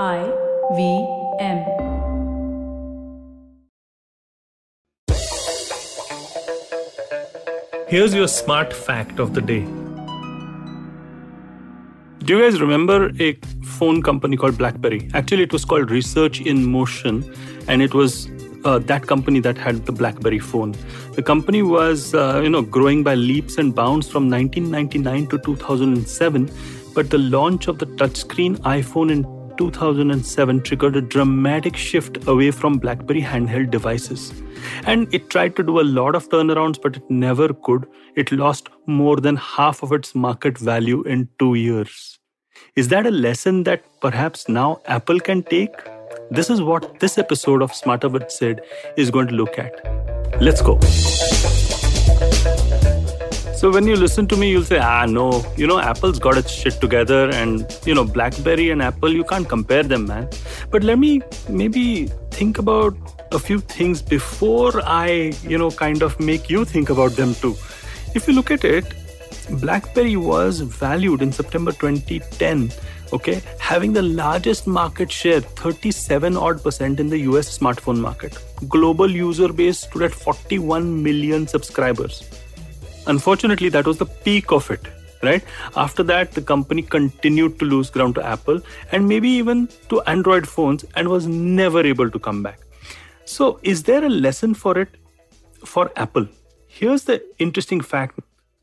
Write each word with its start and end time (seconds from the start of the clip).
I 0.00 0.32
V 0.74 1.06
M. 1.38 1.58
Here's 7.88 8.14
your 8.14 8.26
smart 8.26 8.72
fact 8.72 9.18
of 9.18 9.34
the 9.34 9.42
day. 9.42 9.66
Do 12.24 12.38
you 12.38 12.42
guys 12.42 12.58
remember 12.58 13.12
a 13.20 13.34
phone 13.64 14.02
company 14.02 14.38
called 14.38 14.56
BlackBerry? 14.56 15.10
Actually, 15.12 15.42
it 15.42 15.52
was 15.52 15.66
called 15.66 15.90
Research 15.90 16.40
in 16.40 16.64
Motion, 16.64 17.30
and 17.68 17.82
it 17.82 17.92
was 17.92 18.30
uh, 18.64 18.78
that 18.78 19.06
company 19.06 19.40
that 19.40 19.58
had 19.58 19.84
the 19.84 19.92
BlackBerry 19.92 20.38
phone. 20.38 20.74
The 21.16 21.22
company 21.22 21.62
was, 21.62 22.14
uh, 22.14 22.40
you 22.42 22.48
know, 22.48 22.62
growing 22.62 23.02
by 23.02 23.14
leaps 23.14 23.58
and 23.58 23.74
bounds 23.74 24.08
from 24.08 24.30
1999 24.30 25.26
to 25.26 25.38
2007, 25.38 26.50
but 26.94 27.10
the 27.10 27.18
launch 27.18 27.68
of 27.68 27.78
the 27.78 27.84
touchscreen 27.84 28.56
iPhone 28.60 29.12
in 29.12 29.41
2007 29.70 30.62
triggered 30.62 30.96
a 30.96 31.00
dramatic 31.00 31.76
shift 31.76 32.26
away 32.26 32.50
from 32.50 32.78
BlackBerry 32.78 33.22
handheld 33.22 33.70
devices. 33.70 34.32
And 34.86 35.12
it 35.14 35.30
tried 35.30 35.54
to 35.56 35.62
do 35.62 35.80
a 35.80 35.86
lot 35.98 36.16
of 36.16 36.28
turnarounds, 36.28 36.80
but 36.82 36.96
it 36.96 37.10
never 37.10 37.48
could. 37.52 37.86
It 38.16 38.32
lost 38.32 38.68
more 38.86 39.16
than 39.16 39.36
half 39.36 39.82
of 39.82 39.92
its 39.92 40.14
market 40.14 40.58
value 40.58 41.02
in 41.02 41.28
two 41.38 41.54
years. 41.54 42.18
Is 42.74 42.88
that 42.88 43.06
a 43.06 43.10
lesson 43.10 43.62
that 43.64 43.84
perhaps 44.00 44.48
now 44.48 44.80
Apple 44.86 45.20
can 45.20 45.42
take? 45.44 45.74
This 46.30 46.50
is 46.50 46.60
what 46.60 46.98
this 46.98 47.18
episode 47.18 47.62
of 47.62 47.74
Smarter 47.74 48.08
with 48.08 48.30
Sid 48.30 48.62
is 48.96 49.10
going 49.10 49.28
to 49.28 49.34
look 49.34 49.58
at. 49.58 49.74
Let's 50.40 50.62
go. 50.62 50.78
So 53.62 53.70
when 53.70 53.86
you 53.86 53.94
listen 53.94 54.26
to 54.26 54.36
me, 54.36 54.50
you'll 54.50 54.64
say, 54.64 54.80
ah, 54.80 55.06
no, 55.06 55.44
you 55.56 55.68
know, 55.68 55.78
Apple's 55.78 56.18
got 56.18 56.36
its 56.36 56.50
shit 56.50 56.80
together, 56.80 57.30
and 57.30 57.64
you 57.86 57.94
know, 57.94 58.02
BlackBerry 58.02 58.70
and 58.70 58.82
Apple, 58.82 59.12
you 59.12 59.22
can't 59.22 59.48
compare 59.48 59.84
them, 59.84 60.06
man. 60.06 60.28
But 60.72 60.82
let 60.82 60.98
me 60.98 61.22
maybe 61.48 62.06
think 62.32 62.58
about 62.58 62.96
a 63.30 63.38
few 63.38 63.60
things 63.60 64.02
before 64.02 64.82
I, 64.84 65.32
you 65.44 65.58
know, 65.58 65.70
kind 65.70 66.02
of 66.02 66.18
make 66.18 66.50
you 66.50 66.64
think 66.64 66.90
about 66.90 67.12
them 67.12 67.36
too. 67.36 67.54
If 68.16 68.26
you 68.26 68.34
look 68.34 68.50
at 68.50 68.64
it, 68.64 68.94
BlackBerry 69.60 70.16
was 70.16 70.58
valued 70.58 71.22
in 71.22 71.30
September 71.30 71.70
2010 71.70 72.72
okay 73.12 73.42
having 73.58 73.92
the 73.92 74.00
largest 74.00 74.66
market 74.66 75.12
share 75.12 75.40
37 75.40 76.34
odd 76.34 76.62
percent 76.62 76.98
in 76.98 77.10
the 77.10 77.18
US 77.30 77.58
smartphone 77.58 78.00
market 78.00 78.38
global 78.68 79.10
user 79.10 79.52
base 79.52 79.80
stood 79.80 80.02
at 80.02 80.12
41 80.12 81.02
million 81.02 81.46
subscribers 81.46 82.22
unfortunately 83.06 83.68
that 83.68 83.86
was 83.86 83.98
the 83.98 84.06
peak 84.06 84.52
of 84.52 84.70
it 84.70 84.88
right? 85.22 85.44
After 85.76 86.02
that 86.04 86.32
the 86.32 86.42
company 86.42 86.82
continued 86.82 87.58
to 87.60 87.64
lose 87.64 87.90
ground 87.90 88.16
to 88.16 88.26
apple 88.26 88.60
and 88.90 89.08
maybe 89.08 89.28
even 89.28 89.68
to 89.88 90.00
android 90.02 90.48
phones 90.48 90.84
and 90.96 91.08
was 91.08 91.26
never 91.26 91.80
able 91.86 92.10
to 92.10 92.18
come 92.18 92.42
back. 92.42 92.60
So 93.24 93.60
is 93.62 93.84
there 93.84 94.04
a 94.04 94.08
lesson 94.08 94.54
for 94.54 94.78
it 94.78 94.96
for 95.64 95.90
apple? 95.96 96.26
Here's 96.66 97.04
the 97.04 97.22
interesting 97.38 97.80
fact. 97.80 98.18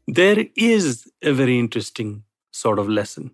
There 0.07 0.45
is 0.55 1.07
a 1.21 1.31
very 1.31 1.57
interesting 1.57 2.23
sort 2.51 2.79
of 2.79 2.89
lesson. 2.89 3.31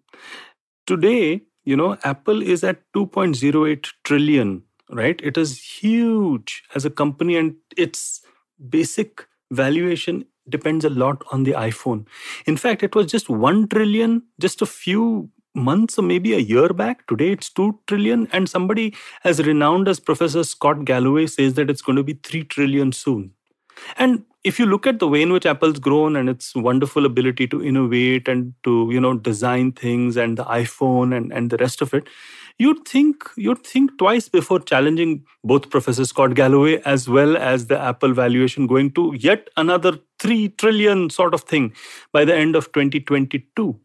Today 0.86 1.42
you 1.64 1.76
know 1.76 1.98
apple 2.04 2.42
is 2.44 2.64
at 2.64 2.80
2.08 2.94 3.88
trillion 4.04 4.62
right? 4.92 5.20
It 5.24 5.36
is 5.38 5.60
huge 5.60 6.64
as 6.76 6.86
a 6.86 6.92
company 6.92 7.38
and 7.38 7.56
its 7.76 8.22
basic 8.70 9.26
valuation 9.52 10.26
depends 10.50 10.86
a 10.86 10.90
lot 10.90 11.24
on 11.32 11.44
the 11.44 11.54
iphone. 11.54 12.06
In 12.46 12.58
fact 12.58 12.84
it 12.84 12.96
was 12.96 13.08
just 13.08 13.30
1 13.30 13.68
trillion 13.70 14.24
just 14.40 14.62
a 14.62 14.66
few 14.66 15.30
months 15.54 15.98
or 15.98 16.02
maybe 16.02 16.34
a 16.34 16.40
year 16.40 16.70
back. 16.70 17.08
Today 17.08 17.32
it's 17.32 17.50
2 17.50 17.80
trillion 17.88 18.28
and 18.32 18.50
somebody 18.50 18.94
as 19.24 19.46
renowned 19.46 19.88
as 19.88 20.00
professor 20.00 20.44
scott 20.44 20.86
galloway 20.86 21.28
says 21.28 21.54
that 21.56 21.70
it's 21.70 21.82
going 21.82 21.96
to 21.96 22.04
be 22.04 22.14
3 22.14 22.44
trillion 22.46 22.92
soon. 22.92 23.32
And 23.98 24.24
if 24.46 24.60
you 24.60 24.68
look 24.68 24.86
at 24.86 25.00
the 25.00 25.08
way 25.08 25.24
in 25.24 25.34
which 25.34 25.46
apple's 25.46 25.80
grown 25.80 26.16
and 26.16 26.30
its 26.30 26.56
wonderful 26.56 27.06
ability 27.06 27.48
to 27.48 27.64
innovate 27.64 28.28
and 28.28 28.54
to 28.64 28.88
you 28.92 29.02
know 29.02 29.18
design 29.18 29.72
things 29.72 30.16
and 30.16 30.38
the 30.38 30.46
iphone 30.62 31.16
and, 31.18 31.34
and 31.34 31.50
the 31.50 31.58
rest 31.58 31.82
of 31.82 31.94
it 31.94 32.08
you'd 32.60 32.88
think 32.88 33.28
you'd 33.36 33.66
think 33.66 33.98
twice 33.98 34.30
before 34.30 34.60
challenging 34.60 35.24
both 35.44 35.70
professor 35.70 36.06
scott 36.06 36.36
galloway 36.36 36.80
as 36.86 37.10
well 37.10 37.36
as 37.36 37.66
the 37.68 37.80
apple 37.80 38.14
valuation 38.14 38.68
going 38.68 38.92
to 38.92 39.14
yet 39.18 39.50
another 39.58 39.98
3 40.26 40.50
trillion 40.64 41.10
sort 41.10 41.34
of 41.34 41.44
thing 41.54 41.74
by 42.12 42.26
the 42.26 42.36
end 42.36 42.56
of 42.56 42.72
2022 42.72 43.80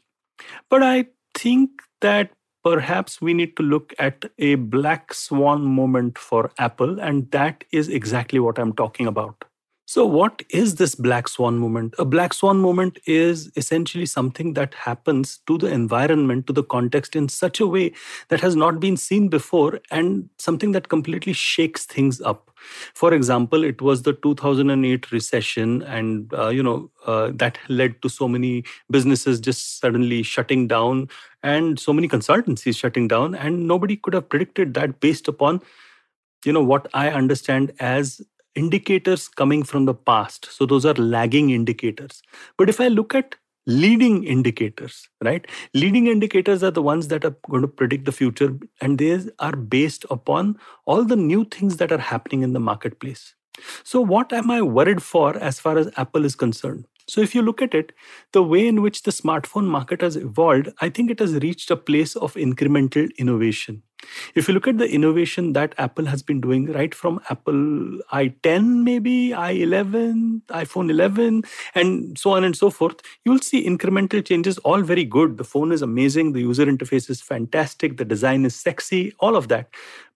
but 0.69 0.83
i 0.83 1.05
think 1.35 1.71
that 2.01 2.31
perhaps 2.65 3.21
we 3.21 3.35
need 3.35 3.57
to 3.57 3.63
look 3.63 3.95
at 3.99 4.25
a 4.39 4.55
black 4.77 5.15
swan 5.15 5.63
moment 5.63 6.19
for 6.19 6.51
apple 6.59 6.99
and 7.01 7.31
that 7.31 7.65
is 7.73 7.89
exactly 7.89 8.41
what 8.49 8.59
i'm 8.59 8.73
talking 8.73 9.07
about 9.07 9.50
so, 9.91 10.07
what 10.07 10.45
is 10.51 10.77
this 10.77 10.95
black 10.95 11.27
swan 11.27 11.59
moment? 11.59 11.97
A 11.99 12.05
black 12.05 12.33
swan 12.33 12.61
moment 12.61 13.01
is 13.07 13.51
essentially 13.57 14.07
something 14.07 14.53
that 14.55 14.73
happens 14.73 15.41
to 15.49 15.59
the 15.59 15.67
environment, 15.67 16.47
to 16.47 16.53
the 16.53 16.63
context 16.63 17.17
in 17.17 17.29
such 17.29 17.59
a 17.59 17.67
way 17.67 17.93
that 18.29 18.41
has 18.41 18.55
not 18.55 18.79
been 18.79 18.97
seen 18.97 19.27
before 19.27 19.81
and 19.91 20.31
something 20.39 20.71
that 20.71 20.91
completely 20.91 21.33
shakes 21.33 21.87
things 21.87 22.21
up. 22.21 22.53
For 22.95 23.13
example, 23.13 23.65
it 23.65 23.83
was 23.83 24.03
the 24.03 24.13
2008 24.13 25.11
recession, 25.11 25.83
and 25.83 26.33
uh, 26.35 26.51
you 26.51 26.63
know 26.63 26.89
uh, 27.05 27.33
that 27.35 27.59
led 27.69 28.01
to 28.03 28.09
so 28.09 28.29
many 28.29 28.63
businesses 28.93 29.41
just 29.41 29.81
suddenly 29.81 30.23
shutting 30.23 30.69
down, 30.69 31.09
and 31.43 31.81
so 31.81 31.93
many 31.93 32.07
consultancies 32.07 32.77
shutting 32.77 33.09
down, 33.09 33.35
and 33.35 33.67
nobody 33.67 33.97
could 33.97 34.15
have 34.15 34.29
predicted 34.29 34.73
that 34.75 35.01
based 35.01 35.27
upon 35.27 35.61
you 36.45 36.53
know 36.55 36.63
what 36.63 36.89
i 36.95 37.11
understand 37.11 37.71
as 37.81 38.23
indicators 38.55 39.29
coming 39.29 39.63
from 39.63 39.85
the 39.85 39.95
past. 39.95 40.49
So 40.51 40.67
those 40.67 40.85
are 40.85 40.95
lagging 40.95 41.51
indicators. 41.51 42.23
But 42.57 42.69
if 42.69 42.81
I 42.81 42.89
look 42.89 43.15
at 43.15 43.37
leading 43.67 44.25
indicators, 44.25 45.09
right? 45.23 45.47
Leading 45.75 46.07
indicators 46.07 46.63
are 46.63 46.71
the 46.71 46.83
ones 46.83 47.09
that 47.09 47.25
are 47.25 47.37
going 47.49 47.63
to 47.63 47.69
predict 47.69 48.05
the 48.05 48.13
future, 48.13 48.59
and 48.81 48.99
they 48.99 49.21
are 49.39 49.57
based 49.57 50.05
upon 50.11 50.59
all 50.87 51.05
the 51.05 51.17
new 51.17 51.45
things 51.45 51.77
that 51.77 51.93
are 51.93 51.99
happening 51.99 52.43
in 52.43 52.53
the 52.53 52.61
marketplace. 52.61 53.35
So, 53.85 54.01
what 54.01 54.33
am 54.33 54.51
I 54.51 54.63
worried 54.63 55.03
for 55.03 55.37
as 55.37 55.61
far 55.61 55.77
as 55.77 55.91
Apple 55.97 56.25
is 56.25 56.35
concerned? 56.35 56.87
So, 57.11 57.21
if 57.21 57.35
you 57.35 57.43
look 57.43 57.61
at 57.61 57.75
it, 57.75 57.93
the 58.33 58.43
way 58.43 58.67
in 58.67 58.83
which 58.83 59.03
the 59.03 59.11
smartphone 59.11 59.67
market 59.67 60.01
has 60.01 60.17
evolved, 60.17 60.69
I 60.81 60.89
think 60.89 61.11
it 61.11 61.19
has 61.19 61.35
reached 61.35 61.71
a 61.71 61.77
place 61.77 62.17
of 62.17 62.35
incremental 62.35 63.11
innovation. 63.17 63.83
If 64.35 64.49
you 64.49 64.55
look 64.55 64.67
at 64.67 64.79
the 64.79 64.89
innovation 64.89 65.53
that 65.53 65.75
Apple 65.79 66.07
has 66.07 66.23
been 66.23 66.41
doing 66.41 66.73
right 66.73 66.95
from 66.95 67.21
Apple 67.29 67.99
i10, 68.13 68.83
maybe 68.83 69.31
i11, 69.31 70.43
iPhone 70.49 70.91
11, 70.91 71.43
and 71.75 72.19
so 72.19 72.31
on 72.31 72.45
and 72.45 72.57
so 72.57 72.71
forth, 72.71 73.01
you'll 73.25 73.41
see 73.41 73.67
incremental 73.67 74.25
changes, 74.25 74.59
all 74.59 74.83
very 74.83 75.05
good. 75.05 75.37
The 75.37 75.45
phone 75.45 75.73
is 75.73 75.83
amazing, 75.83 76.33
the 76.33 76.41
user 76.41 76.67
interface 76.67 77.11
is 77.11 77.21
fantastic, 77.21 77.97
the 77.97 78.05
design 78.05 78.45
is 78.45 78.55
sexy, 78.55 79.13
all 79.21 79.37
of 79.37 79.49
that. 79.49 79.69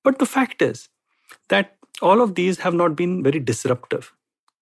But 0.03 0.19
the 0.19 0.27
fact 0.27 0.62
is 0.62 0.88
that 1.49 1.77
all 2.03 2.21
of 2.21 2.34
these 2.34 2.59
have 2.59 2.75
not 2.75 2.97
been 2.97 3.22
very 3.22 3.41
disruptive. 3.41 4.12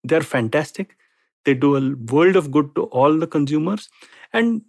They're 0.04 0.20
fantastic. 0.22 0.96
They 1.44 1.54
do 1.54 1.76
a 1.76 1.94
world 2.12 2.36
of 2.36 2.50
good 2.50 2.74
to 2.74 2.84
all 2.84 3.18
the 3.18 3.26
consumers. 3.26 3.88
And 4.32 4.62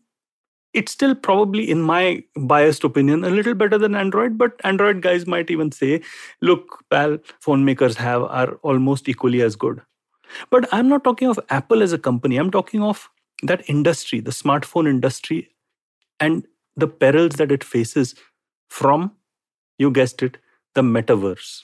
it's 0.73 0.91
still 0.91 1.13
probably, 1.13 1.69
in 1.69 1.81
my 1.81 2.23
biased 2.35 2.83
opinion, 2.83 3.23
a 3.23 3.29
little 3.29 3.53
better 3.53 3.77
than 3.77 3.95
Android. 3.95 4.37
But 4.37 4.59
Android 4.63 5.01
guys 5.01 5.27
might 5.27 5.51
even 5.51 5.71
say, 5.71 6.01
look, 6.41 6.83
pal, 6.89 7.19
phone 7.39 7.63
makers 7.63 7.95
have 7.97 8.23
are 8.23 8.55
almost 8.63 9.07
equally 9.07 9.41
as 9.41 9.55
good. 9.55 9.81
But 10.49 10.67
I'm 10.71 10.89
not 10.89 11.03
talking 11.03 11.27
of 11.27 11.39
Apple 11.49 11.83
as 11.83 11.93
a 11.93 11.99
company. 11.99 12.37
I'm 12.37 12.49
talking 12.49 12.81
of 12.81 13.09
that 13.43 13.69
industry, 13.69 14.19
the 14.19 14.31
smartphone 14.31 14.89
industry, 14.89 15.49
and 16.19 16.47
the 16.75 16.87
perils 16.87 17.35
that 17.35 17.51
it 17.51 17.63
faces 17.63 18.15
from, 18.69 19.11
you 19.77 19.91
guessed 19.91 20.23
it, 20.23 20.37
the 20.73 20.81
metaverse. 20.81 21.61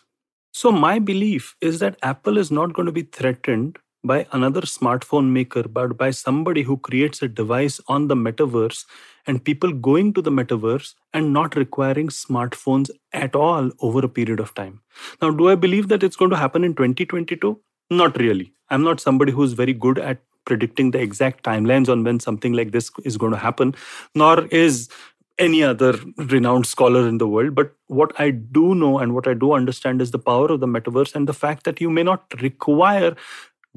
So, 0.51 0.71
my 0.71 0.99
belief 0.99 1.55
is 1.61 1.79
that 1.79 1.97
Apple 2.03 2.37
is 2.37 2.51
not 2.51 2.73
going 2.73 2.85
to 2.85 2.91
be 2.91 3.03
threatened 3.03 3.79
by 4.03 4.25
another 4.31 4.61
smartphone 4.61 5.29
maker, 5.31 5.63
but 5.63 5.97
by 5.97 6.11
somebody 6.11 6.63
who 6.63 6.77
creates 6.77 7.21
a 7.21 7.27
device 7.27 7.79
on 7.87 8.07
the 8.07 8.15
metaverse 8.15 8.85
and 9.27 9.43
people 9.43 9.71
going 9.73 10.13
to 10.13 10.21
the 10.21 10.31
metaverse 10.31 10.95
and 11.13 11.33
not 11.33 11.55
requiring 11.55 12.07
smartphones 12.07 12.89
at 13.13 13.35
all 13.35 13.69
over 13.81 13.99
a 13.99 14.09
period 14.09 14.39
of 14.39 14.53
time. 14.55 14.81
Now, 15.21 15.31
do 15.31 15.49
I 15.49 15.55
believe 15.55 15.89
that 15.89 16.03
it's 16.03 16.15
going 16.15 16.31
to 16.31 16.37
happen 16.37 16.63
in 16.63 16.75
2022? 16.75 17.59
Not 17.89 18.17
really. 18.17 18.53
I'm 18.69 18.83
not 18.83 18.99
somebody 18.99 19.31
who's 19.31 19.53
very 19.53 19.73
good 19.73 19.99
at 19.99 20.19
predicting 20.45 20.91
the 20.91 20.99
exact 20.99 21.43
timelines 21.43 21.89
on 21.89 22.03
when 22.03 22.19
something 22.19 22.53
like 22.53 22.71
this 22.71 22.89
is 23.03 23.17
going 23.17 23.33
to 23.33 23.37
happen, 23.37 23.75
nor 24.15 24.45
is 24.47 24.89
any 25.37 25.63
other 25.63 25.97
renowned 26.17 26.65
scholar 26.65 27.07
in 27.07 27.17
the 27.17 27.27
world. 27.27 27.55
But 27.55 27.73
what 27.87 28.11
I 28.19 28.31
do 28.31 28.75
know 28.75 28.99
and 28.99 29.13
what 29.13 29.27
I 29.27 29.33
do 29.33 29.53
understand 29.53 30.01
is 30.01 30.11
the 30.11 30.19
power 30.19 30.51
of 30.51 30.59
the 30.59 30.67
metaverse 30.67 31.15
and 31.15 31.27
the 31.27 31.33
fact 31.33 31.63
that 31.63 31.79
you 31.79 31.89
may 31.89 32.03
not 32.03 32.23
require 32.41 33.15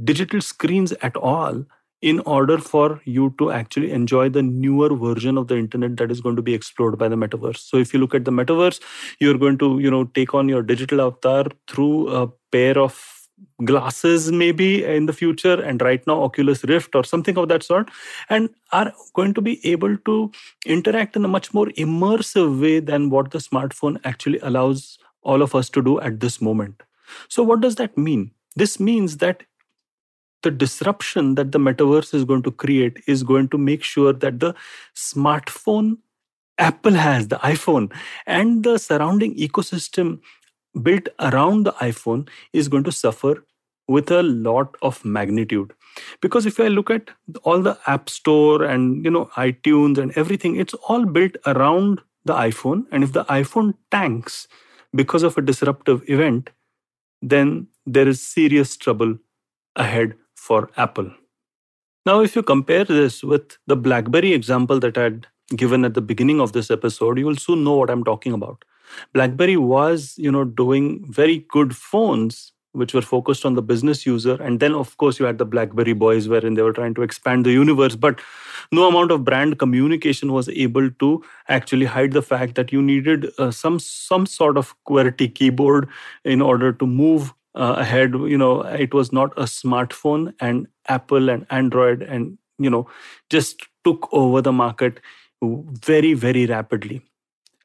digital 0.04 0.40
screens 0.40 0.92
at 1.02 1.16
all 1.16 1.64
in 2.00 2.18
order 2.20 2.58
for 2.58 3.00
you 3.04 3.32
to 3.38 3.52
actually 3.52 3.92
enjoy 3.92 4.28
the 4.28 4.42
newer 4.42 4.94
version 4.94 5.38
of 5.38 5.46
the 5.46 5.56
internet 5.56 5.96
that 5.96 6.10
is 6.10 6.20
going 6.20 6.34
to 6.34 6.42
be 6.42 6.52
explored 6.52 6.98
by 6.98 7.08
the 7.08 7.16
metaverse. 7.16 7.58
So 7.58 7.76
if 7.76 7.94
you 7.94 8.00
look 8.00 8.14
at 8.14 8.24
the 8.24 8.32
metaverse 8.32 8.80
you're 9.20 9.38
going 9.38 9.58
to 9.58 9.78
you 9.78 9.90
know 9.90 10.04
take 10.04 10.34
on 10.34 10.48
your 10.48 10.62
digital 10.62 11.00
avatar 11.00 11.46
through 11.68 12.08
a 12.08 12.28
pair 12.50 12.78
of 12.78 13.22
glasses 13.64 14.30
maybe 14.30 14.84
in 14.84 15.06
the 15.06 15.12
future 15.12 15.60
and 15.60 15.82
right 15.82 16.06
now 16.06 16.22
oculus 16.22 16.62
rift 16.64 16.94
or 16.94 17.02
something 17.02 17.36
of 17.36 17.48
that 17.48 17.62
sort 17.62 17.90
and 18.28 18.48
are 18.70 18.92
going 19.14 19.34
to 19.34 19.40
be 19.40 19.64
able 19.66 19.96
to 19.98 20.30
interact 20.64 21.16
in 21.16 21.24
a 21.24 21.28
much 21.28 21.52
more 21.52 21.66
immersive 21.86 22.60
way 22.60 22.78
than 22.78 23.10
what 23.10 23.30
the 23.30 23.38
smartphone 23.38 23.98
actually 24.04 24.38
allows 24.40 24.98
all 25.22 25.42
of 25.42 25.54
us 25.54 25.70
to 25.70 25.82
do 25.82 26.00
at 26.00 26.20
this 26.20 26.40
moment. 26.40 26.82
So 27.28 27.42
what 27.42 27.60
does 27.60 27.76
that 27.76 27.96
mean? 27.96 28.32
This 28.56 28.78
means 28.80 29.18
that 29.18 29.44
the 30.42 30.50
disruption 30.50 31.34
that 31.36 31.52
the 31.52 31.58
metaverse 31.58 32.14
is 32.14 32.24
going 32.24 32.42
to 32.42 32.50
create 32.50 33.02
is 33.06 33.22
going 33.22 33.48
to 33.48 33.58
make 33.58 33.82
sure 33.82 34.12
that 34.12 34.40
the 34.40 34.54
smartphone 34.94 35.98
Apple 36.58 36.92
has, 36.94 37.28
the 37.28 37.36
iPhone, 37.36 37.92
and 38.26 38.62
the 38.62 38.78
surrounding 38.78 39.34
ecosystem 39.36 40.20
built 40.82 41.08
around 41.18 41.64
the 41.64 41.72
iPhone 41.72 42.28
is 42.52 42.68
going 42.68 42.84
to 42.84 42.92
suffer 42.92 43.44
with 43.88 44.10
a 44.10 44.22
lot 44.22 44.76
of 44.82 45.04
magnitude. 45.04 45.72
Because 46.20 46.46
if 46.46 46.58
i 46.58 46.68
look 46.68 46.90
at 46.90 47.10
all 47.42 47.60
the 47.60 47.78
app 47.86 48.08
store 48.08 48.62
and 48.62 49.04
you 49.04 49.10
know 49.10 49.26
itunes 49.36 49.98
and 49.98 50.12
everything 50.16 50.56
it's 50.56 50.72
all 50.88 51.04
built 51.04 51.36
around 51.46 52.00
the 52.24 52.34
iphone. 52.34 52.86
And 52.90 53.04
if 53.04 53.12
the 53.12 53.24
iphone 53.24 53.74
tanks 53.90 54.48
because 54.94 55.22
of 55.22 55.36
a 55.36 55.42
disruptive 55.42 56.08
event 56.08 56.50
then 57.20 57.66
there 57.86 58.08
is 58.08 58.22
serious 58.22 58.76
trouble 58.76 59.18
ahead 59.76 60.14
for 60.46 60.70
apple. 60.76 61.10
Now 62.04 62.20
if 62.20 62.34
you 62.36 62.42
compare 62.42 62.84
this 62.84 63.22
with 63.22 63.58
the 63.66 63.76
blackberry 63.76 64.32
example 64.32 64.80
that 64.80 64.98
I'd 64.98 65.26
given 65.56 65.84
at 65.84 65.94
the 65.94 66.00
beginning 66.00 66.40
of 66.40 66.52
this 66.52 66.70
episode 66.70 67.18
you 67.18 67.26
will 67.26 67.36
soon 67.36 67.62
know 67.64 67.76
what 67.76 67.90
i'm 67.90 68.04
talking 68.04 68.32
about. 68.32 68.64
Blackberry 69.14 69.56
was 69.56 70.14
you 70.16 70.32
know 70.32 70.44
doing 70.44 71.04
very 71.20 71.38
good 71.58 71.76
phones 71.76 72.52
which 72.72 72.94
were 72.94 73.02
focused 73.02 73.44
on 73.44 73.54
the 73.54 73.62
business 73.62 74.06
user 74.06 74.34
and 74.42 74.58
then 74.58 74.74
of 74.74 74.96
course 74.96 75.20
you 75.20 75.26
had 75.26 75.38
the 75.38 75.44
blackberry 75.44 75.92
boys 75.92 76.28
wherein 76.28 76.54
they 76.54 76.62
were 76.62 76.72
trying 76.72 76.94
to 76.94 77.02
expand 77.02 77.44
the 77.46 77.52
universe 77.52 77.94
but 77.94 78.20
no 78.72 78.88
amount 78.88 79.10
of 79.10 79.24
brand 79.24 79.58
communication 79.58 80.32
was 80.32 80.48
able 80.48 80.90
to 81.02 81.22
actually 81.48 81.84
hide 81.84 82.12
the 82.12 82.22
fact 82.22 82.54
that 82.54 82.72
you 82.72 82.82
needed 82.82 83.30
uh, 83.38 83.50
some 83.50 83.78
some 83.78 84.26
sort 84.26 84.56
of 84.56 84.74
qwerty 84.88 85.32
keyboard 85.34 85.88
in 86.24 86.40
order 86.40 86.72
to 86.72 86.86
move 86.86 87.32
uh, 87.54 87.74
ahead 87.78 88.12
you 88.12 88.38
know 88.38 88.62
it 88.62 88.94
was 88.94 89.12
not 89.12 89.32
a 89.36 89.44
smartphone 89.44 90.32
and 90.40 90.66
apple 90.88 91.28
and 91.28 91.46
android 91.50 92.02
and 92.02 92.38
you 92.58 92.70
know 92.70 92.86
just 93.30 93.66
took 93.84 94.08
over 94.12 94.40
the 94.40 94.52
market 94.52 95.00
very 95.42 96.14
very 96.14 96.46
rapidly 96.46 97.02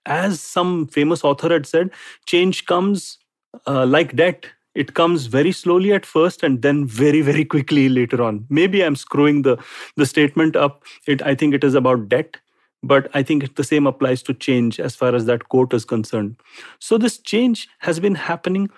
as 0.08 0.40
some 0.40 0.88
famous 0.88 1.24
author 1.24 1.50
had 1.50 1.66
said, 1.66 1.92
change 2.26 2.66
comes 2.66 3.20
uh, 3.68 3.86
like 3.86 4.16
debt. 4.16 4.48
It 4.74 4.94
comes 4.94 5.26
very 5.26 5.52
slowly 5.52 5.92
at 5.92 6.06
first 6.06 6.44
and 6.44 6.62
then 6.62 6.88
very, 6.88 7.22
very 7.22 7.46
quickly 7.46 7.90
later 7.90 8.24
on. 8.24 8.46
Maybe 8.50 8.84
I'm 8.84 8.96
screwing 8.96 9.42
the, 9.42 9.58
the 9.96 10.06
statement 10.06 10.56
up. 10.56 10.84
It, 11.08 11.22
I 11.22 11.36
think 11.36 11.54
it 11.54 11.64
is 11.64 11.76
about 11.76 12.10
debt, 12.10 12.38
but 12.84 13.10
I 13.14 13.24
think 13.24 13.56
the 13.56 13.64
same 13.64 13.88
applies 13.88 14.22
to 14.24 14.34
change 14.34 14.80
as 14.80 14.96
far 14.96 15.14
as 15.14 15.26
that 15.26 15.50
quote 15.50 15.74
is 15.74 15.84
concerned. 15.84 16.38
So 16.80 16.98
this 16.98 17.18
change 17.18 17.68
has 17.80 18.00
been 18.00 18.16
happening 18.16 18.70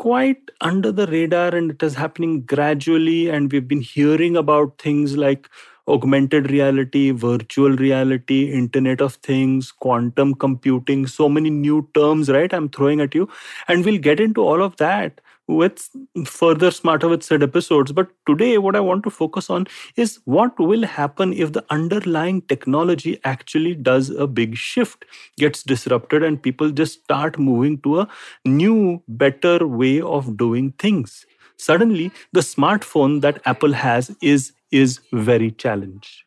quite 0.00 0.50
under 0.62 0.90
the 0.90 1.06
radar 1.08 1.54
and 1.54 1.72
it 1.72 1.82
is 1.82 1.94
happening 1.94 2.40
gradually. 2.40 3.28
And 3.28 3.52
we've 3.52 3.68
been 3.68 3.82
hearing 3.82 4.34
about 4.34 4.78
things 4.78 5.14
like 5.14 5.50
augmented 5.86 6.50
reality, 6.50 7.10
virtual 7.10 7.76
reality, 7.76 8.50
Internet 8.50 9.02
of 9.02 9.14
Things, 9.16 9.70
quantum 9.70 10.34
computing, 10.34 11.06
so 11.06 11.28
many 11.28 11.50
new 11.50 11.86
terms, 11.94 12.30
right? 12.30 12.54
I'm 12.54 12.70
throwing 12.70 13.00
at 13.02 13.14
you. 13.14 13.28
And 13.68 13.84
we'll 13.84 13.98
get 13.98 14.20
into 14.20 14.40
all 14.40 14.62
of 14.62 14.76
that 14.78 15.20
with 15.56 15.88
further 16.26 16.70
Smarter 16.70 17.08
with 17.08 17.22
Sid 17.22 17.42
episodes. 17.42 17.92
But 17.92 18.08
today, 18.26 18.58
what 18.58 18.76
I 18.76 18.80
want 18.80 19.04
to 19.04 19.10
focus 19.10 19.50
on 19.50 19.66
is 19.96 20.20
what 20.24 20.58
will 20.58 20.84
happen 20.84 21.32
if 21.32 21.52
the 21.52 21.64
underlying 21.70 22.42
technology 22.42 23.18
actually 23.24 23.74
does 23.74 24.10
a 24.10 24.26
big 24.26 24.56
shift, 24.56 25.04
gets 25.38 25.62
disrupted, 25.62 26.22
and 26.22 26.42
people 26.42 26.70
just 26.70 27.02
start 27.02 27.38
moving 27.38 27.78
to 27.82 28.00
a 28.00 28.08
new, 28.44 29.02
better 29.08 29.66
way 29.66 30.00
of 30.00 30.36
doing 30.36 30.72
things. 30.78 31.26
Suddenly, 31.58 32.10
the 32.32 32.40
smartphone 32.40 33.20
that 33.20 33.40
Apple 33.44 33.72
has 33.72 34.16
is 34.22 34.52
is 34.70 35.00
very 35.12 35.50
challenged. 35.50 36.24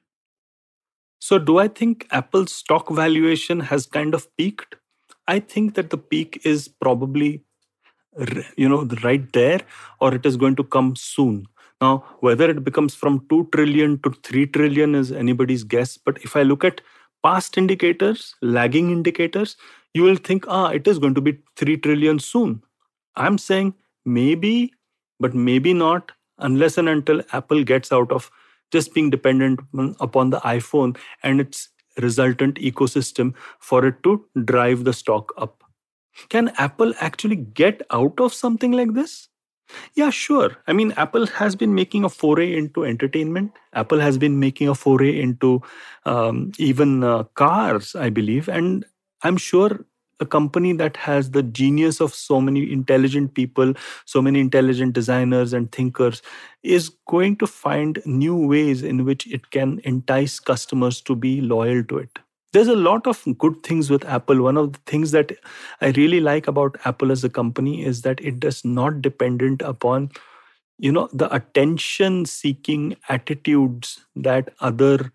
So, 1.19 1.39
do 1.39 1.57
I 1.57 1.69
think 1.69 2.07
Apple's 2.11 2.53
stock 2.53 2.89
valuation 2.89 3.61
has 3.61 3.85
kind 3.85 4.13
of 4.13 4.27
peaked? 4.35 4.75
I 5.27 5.39
think 5.39 5.75
that 5.75 5.89
the 5.89 5.97
peak 5.97 6.41
is 6.43 6.67
probably 6.67 7.43
you 8.57 8.69
know 8.69 8.83
right 9.03 9.31
there 9.33 9.61
or 9.99 10.13
it 10.13 10.25
is 10.25 10.37
going 10.37 10.55
to 10.55 10.63
come 10.63 10.95
soon 10.95 11.45
now 11.81 12.03
whether 12.19 12.49
it 12.49 12.63
becomes 12.63 12.95
from 12.95 13.25
2 13.29 13.49
trillion 13.53 13.99
to 13.99 14.11
3 14.23 14.47
trillion 14.47 14.95
is 14.95 15.11
anybody's 15.11 15.63
guess 15.63 15.97
but 15.97 16.17
if 16.23 16.35
i 16.35 16.43
look 16.43 16.63
at 16.63 16.81
past 17.23 17.57
indicators 17.57 18.35
lagging 18.41 18.91
indicators 18.91 19.55
you 19.93 20.03
will 20.03 20.21
think 20.29 20.45
ah 20.47 20.67
it 20.69 20.87
is 20.87 20.99
going 20.99 21.15
to 21.15 21.21
be 21.21 21.37
3 21.57 21.77
trillion 21.77 22.19
soon 22.19 22.61
i'm 23.15 23.37
saying 23.37 23.73
maybe 24.05 24.73
but 25.19 25.33
maybe 25.33 25.73
not 25.73 26.11
unless 26.39 26.77
and 26.77 26.89
until 26.89 27.21
Apple 27.31 27.63
gets 27.63 27.91
out 27.91 28.11
of 28.11 28.29
just 28.71 28.93
being 28.93 29.09
dependent 29.09 29.59
upon 29.99 30.29
the 30.29 30.39
iPhone 30.39 30.97
and 31.21 31.39
its 31.39 31.69
resultant 32.01 32.55
ecosystem 32.55 33.33
for 33.59 33.85
it 33.85 34.01
to 34.03 34.25
drive 34.45 34.83
the 34.83 34.93
stock 34.93 35.31
up. 35.37 35.62
Can 36.29 36.49
Apple 36.57 36.93
actually 36.99 37.35
get 37.37 37.81
out 37.91 38.19
of 38.19 38.33
something 38.33 38.71
like 38.71 38.93
this? 38.93 39.29
Yeah, 39.95 40.09
sure. 40.09 40.57
I 40.67 40.73
mean, 40.73 40.93
Apple 40.97 41.25
has 41.27 41.55
been 41.55 41.73
making 41.73 42.03
a 42.03 42.09
foray 42.09 42.55
into 42.55 42.85
entertainment. 42.85 43.53
Apple 43.73 43.99
has 43.99 44.17
been 44.17 44.39
making 44.39 44.67
a 44.67 44.75
foray 44.75 45.19
into 45.19 45.61
um, 46.05 46.51
even 46.57 47.03
uh, 47.03 47.23
cars, 47.35 47.95
I 47.95 48.09
believe. 48.09 48.47
And 48.49 48.85
I'm 49.23 49.37
sure 49.37 49.85
a 50.19 50.25
company 50.25 50.73
that 50.73 50.97
has 50.97 51.31
the 51.31 51.43
genius 51.43 51.99
of 51.99 52.13
so 52.13 52.39
many 52.39 52.71
intelligent 52.71 53.33
people, 53.33 53.73
so 54.05 54.21
many 54.21 54.39
intelligent 54.39 54.93
designers 54.93 55.53
and 55.53 55.71
thinkers, 55.71 56.21
is 56.61 56.89
going 57.07 57.37
to 57.37 57.47
find 57.47 58.01
new 58.05 58.35
ways 58.35 58.83
in 58.83 59.05
which 59.05 59.27
it 59.27 59.49
can 59.51 59.81
entice 59.83 60.39
customers 60.39 61.01
to 61.01 61.15
be 61.15 61.41
loyal 61.41 61.83
to 61.85 61.97
it. 61.97 62.19
There's 62.53 62.67
a 62.67 62.75
lot 62.75 63.07
of 63.07 63.23
good 63.39 63.63
things 63.63 63.89
with 63.89 64.05
Apple. 64.05 64.41
One 64.41 64.57
of 64.57 64.73
the 64.73 64.79
things 64.85 65.11
that 65.11 65.31
I 65.81 65.87
really 65.91 66.19
like 66.19 66.47
about 66.47 66.77
Apple 66.85 67.11
as 67.11 67.23
a 67.23 67.29
company 67.29 67.83
is 67.83 68.03
that 68.03 68.21
it 68.21 68.39
does 68.39 68.63
not 68.63 69.01
dependent 69.01 69.61
upon 69.61 70.11
you 70.79 70.91
know 70.91 71.09
the 71.13 71.33
attention 71.33 72.25
seeking 72.25 72.95
attitudes 73.09 74.01
that 74.15 74.53
other 74.59 75.11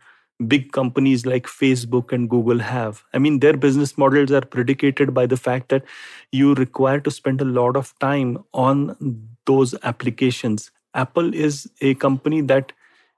big 0.46 0.72
companies 0.72 1.26
like 1.26 1.46
Facebook 1.46 2.12
and 2.12 2.30
Google 2.30 2.60
have. 2.60 3.04
I 3.14 3.18
mean, 3.18 3.40
their 3.40 3.56
business 3.56 3.98
models 3.98 4.32
are 4.32 4.40
predicated 4.42 5.14
by 5.14 5.26
the 5.26 5.36
fact 5.36 5.68
that 5.70 5.84
you 6.32 6.54
require 6.54 7.00
to 7.00 7.10
spend 7.10 7.40
a 7.40 7.44
lot 7.44 7.76
of 7.76 7.98
time 7.98 8.38
on 8.54 9.28
those 9.46 9.74
applications. 9.82 10.70
Apple 10.94 11.34
is 11.34 11.70
a 11.80 11.94
company 11.94 12.40
that 12.42 12.72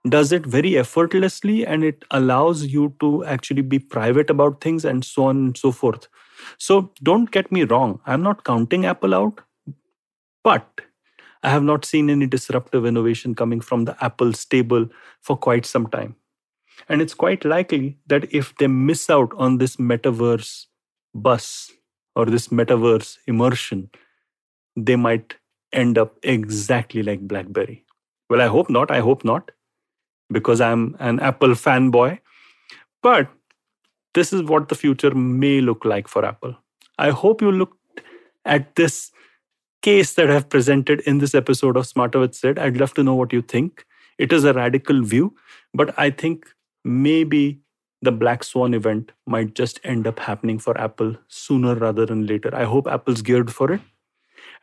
does 0.08 0.32
it 0.32 0.46
very 0.46 0.78
effortlessly 0.78 1.66
and 1.66 1.84
it 1.84 2.04
allows 2.10 2.64
you 2.66 2.94
to 3.00 3.24
actually 3.24 3.62
be 3.62 3.78
private 3.78 4.30
about 4.30 4.60
things 4.60 4.84
and 4.84 5.04
so 5.04 5.24
on 5.24 5.36
and 5.36 5.56
so 5.56 5.70
forth. 5.70 6.08
So 6.58 6.92
don't 7.02 7.30
get 7.30 7.52
me 7.52 7.64
wrong, 7.64 8.00
I'm 8.06 8.22
not 8.22 8.44
counting 8.44 8.86
Apple 8.86 9.14
out, 9.14 9.40
but 10.42 10.80
I 11.42 11.50
have 11.50 11.62
not 11.62 11.84
seen 11.84 12.10
any 12.10 12.26
disruptive 12.26 12.86
innovation 12.86 13.34
coming 13.34 13.60
from 13.60 13.84
the 13.84 13.96
Apple 14.02 14.32
stable 14.32 14.88
for 15.20 15.36
quite 15.36 15.66
some 15.66 15.86
time. 15.86 16.16
And 16.88 17.02
it's 17.02 17.14
quite 17.14 17.44
likely 17.44 17.98
that 18.06 18.32
if 18.32 18.56
they 18.56 18.66
miss 18.66 19.10
out 19.10 19.32
on 19.36 19.58
this 19.58 19.76
metaverse 19.76 20.66
bus 21.14 21.70
or 22.16 22.24
this 22.24 22.48
metaverse 22.48 23.18
immersion, 23.26 23.90
they 24.76 24.96
might 24.96 25.36
end 25.72 25.98
up 25.98 26.16
exactly 26.22 27.02
like 27.02 27.20
BlackBerry. 27.20 27.84
Well, 28.28 28.40
I 28.40 28.46
hope 28.46 28.70
not. 28.70 28.90
I 28.90 29.00
hope 29.00 29.24
not, 29.24 29.50
because 30.30 30.60
I'm 30.60 30.96
an 30.98 31.20
Apple 31.20 31.50
fanboy. 31.50 32.18
But 33.02 33.28
this 34.14 34.32
is 34.32 34.42
what 34.42 34.68
the 34.68 34.74
future 34.74 35.14
may 35.14 35.60
look 35.60 35.84
like 35.84 36.08
for 36.08 36.24
Apple. 36.24 36.56
I 36.98 37.10
hope 37.10 37.40
you 37.40 37.52
looked 37.52 37.78
at 38.44 38.74
this 38.76 39.10
case 39.82 40.14
that 40.14 40.30
I've 40.30 40.48
presented 40.48 41.00
in 41.00 41.18
this 41.18 41.34
episode 41.34 41.76
of 41.76 41.86
Smarter 41.86 42.18
with 42.18 42.34
Sid. 42.34 42.58
I'd 42.58 42.76
love 42.76 42.94
to 42.94 43.02
know 43.02 43.14
what 43.14 43.32
you 43.32 43.42
think. 43.42 43.86
It 44.18 44.32
is 44.32 44.44
a 44.44 44.52
radical 44.52 45.02
view, 45.02 45.34
but 45.72 45.98
I 45.98 46.10
think 46.10 46.46
maybe 46.84 47.60
the 48.02 48.12
black 48.12 48.44
swan 48.44 48.74
event 48.74 49.12
might 49.26 49.54
just 49.54 49.80
end 49.84 50.06
up 50.06 50.18
happening 50.18 50.58
for 50.58 50.78
Apple 50.78 51.16
sooner 51.28 51.74
rather 51.74 52.06
than 52.06 52.26
later. 52.26 52.54
I 52.54 52.64
hope 52.64 52.86
Apple's 52.86 53.22
geared 53.22 53.52
for 53.52 53.72
it. 53.72 53.80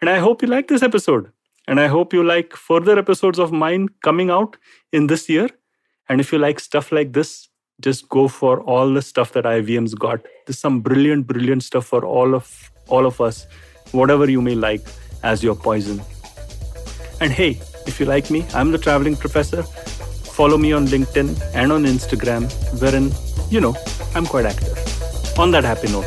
And 0.01 0.09
I 0.09 0.19
hope 0.19 0.41
you 0.41 0.47
like 0.47 0.67
this 0.67 0.83
episode. 0.83 1.31
And 1.67 1.79
I 1.79 1.87
hope 1.87 2.13
you 2.13 2.23
like 2.23 2.53
further 2.53 2.97
episodes 2.97 3.39
of 3.39 3.51
mine 3.51 3.89
coming 4.01 4.29
out 4.29 4.57
in 4.93 5.07
this 5.07 5.27
year. 5.27 5.49
And 6.09 6.21
if 6.21 6.31
you 6.31 6.39
like 6.39 6.59
stuff 6.59 6.91
like 6.91 7.13
this, 7.13 7.49
just 7.81 8.07
go 8.09 8.27
for 8.27 8.61
all 8.61 8.93
the 8.93 9.01
stuff 9.01 9.33
that 9.33 9.43
IVM's 9.43 9.93
got. 9.93 10.21
There's 10.45 10.57
some 10.57 10.79
brilliant, 10.79 11.27
brilliant 11.27 11.63
stuff 11.63 11.85
for 11.85 12.05
all 12.05 12.33
of 12.33 12.71
all 12.87 13.05
of 13.05 13.19
us, 13.19 13.45
whatever 13.91 14.29
you 14.29 14.41
may 14.41 14.55
like 14.55 14.81
as 15.23 15.43
your 15.43 15.55
poison. 15.55 16.01
And 17.19 17.31
hey, 17.31 17.59
if 17.85 17.99
you 17.99 18.05
like 18.05 18.31
me, 18.31 18.45
I'm 18.53 18.71
the 18.71 18.77
traveling 18.77 19.15
professor. 19.15 19.63
Follow 19.63 20.57
me 20.57 20.71
on 20.71 20.85
LinkedIn 20.85 21.39
and 21.53 21.71
on 21.71 21.83
Instagram, 21.83 22.49
wherein, 22.81 23.11
you 23.49 23.59
know, 23.59 23.75
I'm 24.15 24.25
quite 24.25 24.45
active. 24.45 24.77
On 25.37 25.51
that 25.51 25.63
happy 25.63 25.91
note, 25.91 26.05